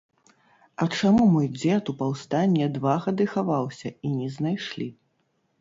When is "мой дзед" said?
1.33-1.91